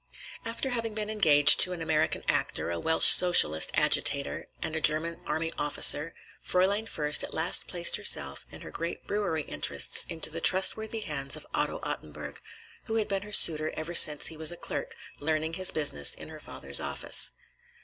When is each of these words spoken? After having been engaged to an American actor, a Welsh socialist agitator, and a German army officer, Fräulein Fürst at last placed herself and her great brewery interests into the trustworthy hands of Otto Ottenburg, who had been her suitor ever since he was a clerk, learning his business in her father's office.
After 0.45 0.71
having 0.71 0.95
been 0.95 1.11
engaged 1.11 1.59
to 1.59 1.73
an 1.73 1.81
American 1.83 2.23
actor, 2.27 2.71
a 2.71 2.79
Welsh 2.79 3.05
socialist 3.05 3.69
agitator, 3.75 4.47
and 4.59 4.75
a 4.75 4.81
German 4.81 5.21
army 5.27 5.51
officer, 5.59 6.15
Fräulein 6.43 6.89
Fürst 6.89 7.23
at 7.23 7.35
last 7.35 7.67
placed 7.67 7.97
herself 7.97 8.43
and 8.51 8.63
her 8.63 8.71
great 8.71 9.05
brewery 9.05 9.43
interests 9.43 10.07
into 10.09 10.31
the 10.31 10.41
trustworthy 10.41 11.01
hands 11.01 11.35
of 11.35 11.45
Otto 11.53 11.79
Ottenburg, 11.83 12.41
who 12.85 12.95
had 12.95 13.07
been 13.09 13.21
her 13.21 13.31
suitor 13.31 13.69
ever 13.75 13.93
since 13.93 14.25
he 14.25 14.37
was 14.37 14.51
a 14.51 14.57
clerk, 14.57 14.95
learning 15.19 15.53
his 15.53 15.69
business 15.69 16.15
in 16.15 16.29
her 16.29 16.39
father's 16.39 16.79
office. 16.79 17.33